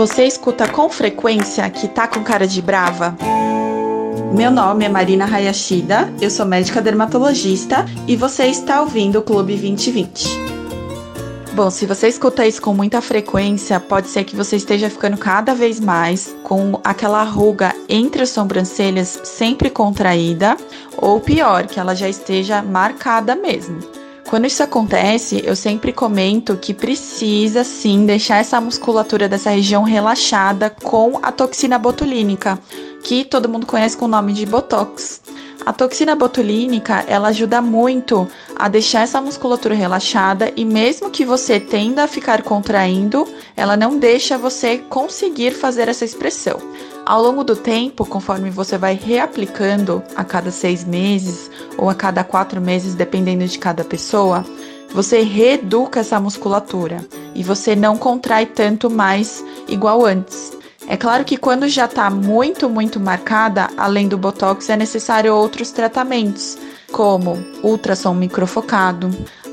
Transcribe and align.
Você 0.00 0.24
escuta 0.24 0.66
com 0.66 0.88
frequência 0.88 1.68
que 1.68 1.86
tá 1.86 2.08
com 2.08 2.24
cara 2.24 2.46
de 2.46 2.62
brava? 2.62 3.14
Meu 4.34 4.50
nome 4.50 4.86
é 4.86 4.88
Marina 4.88 5.26
Hayashida, 5.26 6.10
eu 6.22 6.30
sou 6.30 6.46
médica 6.46 6.80
dermatologista 6.80 7.84
e 8.08 8.16
você 8.16 8.46
está 8.46 8.80
ouvindo 8.80 9.18
o 9.18 9.22
Clube 9.22 9.54
2020. 9.54 10.26
Bom, 11.52 11.70
se 11.70 11.84
você 11.84 12.08
escuta 12.08 12.46
isso 12.46 12.62
com 12.62 12.72
muita 12.72 13.02
frequência, 13.02 13.78
pode 13.78 14.08
ser 14.08 14.24
que 14.24 14.34
você 14.34 14.56
esteja 14.56 14.88
ficando 14.88 15.18
cada 15.18 15.54
vez 15.54 15.78
mais 15.78 16.34
com 16.44 16.80
aquela 16.82 17.22
ruga 17.22 17.74
entre 17.86 18.22
as 18.22 18.30
sobrancelhas 18.30 19.20
sempre 19.24 19.68
contraída, 19.68 20.56
ou 20.96 21.20
pior, 21.20 21.66
que 21.66 21.78
ela 21.78 21.94
já 21.94 22.08
esteja 22.08 22.62
marcada 22.62 23.36
mesmo. 23.36 23.99
Quando 24.30 24.46
isso 24.46 24.62
acontece, 24.62 25.42
eu 25.44 25.56
sempre 25.56 25.92
comento 25.92 26.56
que 26.56 26.72
precisa 26.72 27.64
sim 27.64 28.06
deixar 28.06 28.36
essa 28.38 28.60
musculatura 28.60 29.28
dessa 29.28 29.50
região 29.50 29.82
relaxada 29.82 30.70
com 30.70 31.18
a 31.20 31.32
toxina 31.32 31.76
botulínica, 31.76 32.56
que 33.02 33.24
todo 33.24 33.48
mundo 33.48 33.66
conhece 33.66 33.96
com 33.96 34.04
o 34.04 34.08
nome 34.08 34.32
de 34.32 34.46
Botox. 34.46 35.20
A 35.64 35.72
toxina 35.74 36.16
botulínica, 36.16 37.04
ela 37.06 37.28
ajuda 37.28 37.60
muito 37.60 38.26
a 38.56 38.66
deixar 38.66 39.02
essa 39.02 39.20
musculatura 39.20 39.74
relaxada 39.74 40.50
e 40.56 40.64
mesmo 40.64 41.10
que 41.10 41.24
você 41.24 41.60
tenda 41.60 42.04
a 42.04 42.08
ficar 42.08 42.42
contraindo, 42.42 43.28
ela 43.54 43.76
não 43.76 43.98
deixa 43.98 44.38
você 44.38 44.78
conseguir 44.78 45.52
fazer 45.52 45.88
essa 45.88 46.04
expressão. 46.04 46.58
Ao 47.04 47.22
longo 47.22 47.44
do 47.44 47.54
tempo, 47.56 48.06
conforme 48.06 48.50
você 48.50 48.78
vai 48.78 48.94
reaplicando 48.94 50.02
a 50.16 50.24
cada 50.24 50.50
seis 50.50 50.84
meses 50.84 51.50
ou 51.76 51.90
a 51.90 51.94
cada 51.94 52.24
quatro 52.24 52.60
meses, 52.60 52.94
dependendo 52.94 53.46
de 53.46 53.58
cada 53.58 53.84
pessoa, 53.84 54.44
você 54.92 55.20
reeduca 55.22 56.00
essa 56.00 56.18
musculatura 56.18 57.04
e 57.34 57.42
você 57.42 57.76
não 57.76 57.96
contrai 57.96 58.46
tanto 58.46 58.90
mais 58.90 59.44
igual 59.68 60.04
antes. 60.04 60.59
É 60.90 60.96
claro 60.96 61.24
que 61.24 61.36
quando 61.36 61.68
já 61.68 61.84
está 61.84 62.10
muito, 62.10 62.68
muito 62.68 62.98
marcada, 62.98 63.70
além 63.76 64.08
do 64.08 64.18
botox, 64.18 64.68
é 64.68 64.76
necessário 64.76 65.32
outros 65.32 65.70
tratamentos, 65.70 66.58
como 66.90 67.38
ultrassom 67.62 68.12
microfocado, 68.12 69.08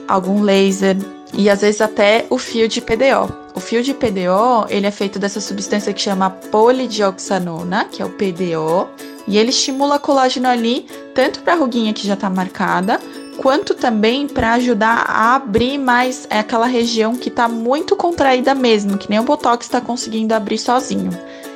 algum 0.08 0.42
laser 0.42 0.98
e 1.36 1.48
às 1.48 1.62
vezes 1.62 1.80
até 1.80 2.26
o 2.32 2.40
fio 2.40 2.68
de 2.68 2.82
PDO. 2.82 3.32
O 3.54 3.60
fio 3.60 3.84
de 3.84 3.94
PDO, 3.94 4.66
ele 4.68 4.88
é 4.88 4.92
feito 4.92 5.20
dessa 5.20 5.40
substância 5.40 5.94
que 5.94 6.02
chama 6.02 6.32
polidioxanona, 6.32 7.86
que 7.86 8.02
é 8.02 8.06
o 8.06 8.10
PDO, 8.10 8.90
e 9.28 9.38
ele 9.38 9.52
estimula 9.52 10.00
colágeno 10.00 10.48
ali, 10.48 10.88
tanto 11.14 11.42
para 11.42 11.54
a 11.54 11.58
ruguinha 11.58 11.94
que 11.94 12.08
já 12.08 12.16
está 12.16 12.32
marcada, 12.32 13.00
quanto 13.38 13.74
também 13.74 14.28
para 14.28 14.54
ajudar 14.54 15.06
a 15.08 15.36
abrir 15.36 15.78
mais 15.78 16.28
aquela 16.30 16.66
região 16.66 17.16
que 17.16 17.30
está 17.30 17.48
muito 17.48 17.96
contraída 17.96 18.54
mesmo, 18.54 18.98
que 18.98 19.10
nem 19.10 19.20
o 19.20 19.24
Botox 19.24 19.66
está 19.66 19.80
conseguindo 19.80 20.34
abrir 20.34 20.58
sozinho. 20.58 21.12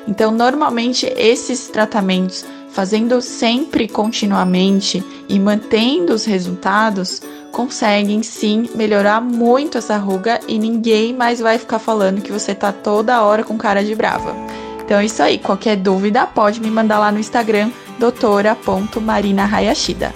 Então, 0.08 0.32
normalmente, 0.32 1.12
esses 1.18 1.68
tratamentos, 1.68 2.46
fazendo 2.72 3.22
sempre 3.22 3.88
continuamente 3.88 5.04
e 5.28 5.40
mantendo 5.40 6.14
os 6.14 6.26
resultados, 6.26 7.22
conseguem 7.52 8.24
sim 8.24 8.70
melhorar 8.74 9.22
muito 9.22 9.78
essa 9.78 9.98
ruga 9.98 10.40
e 10.48 10.58
ninguém 10.58 11.14
mais 11.14 11.40
vai 11.40 11.58
ficar 11.58 11.80
falando 11.80 12.22
que 12.22 12.32
você 12.32 12.56
tá 12.56 12.72
toda 12.72 13.22
hora 13.22 13.44
com 13.44 13.58
cara 13.58 13.84
de 13.84 13.94
brava. 13.94 14.34
Então 14.84 15.00
é 15.00 15.06
isso 15.06 15.22
aí, 15.22 15.38
qualquer 15.38 15.76
dúvida 15.76 16.26
pode 16.26 16.62
me 16.62 16.72
mandar 16.72 17.00
lá 17.00 17.12
no 17.12 17.20
Instagram 17.20 17.70
doutora.marinahayashida. 18.00 20.14